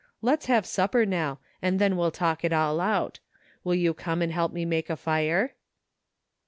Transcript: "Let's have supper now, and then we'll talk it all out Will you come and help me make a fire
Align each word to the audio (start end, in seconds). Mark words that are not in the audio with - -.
"Let's 0.29 0.47
have 0.47 0.65
supper 0.65 1.05
now, 1.05 1.37
and 1.61 1.77
then 1.77 1.95
we'll 1.95 2.09
talk 2.09 2.43
it 2.43 2.51
all 2.51 2.79
out 2.81 3.19
Will 3.63 3.75
you 3.75 3.93
come 3.93 4.23
and 4.23 4.33
help 4.33 4.51
me 4.51 4.65
make 4.65 4.89
a 4.89 4.95
fire 4.95 5.53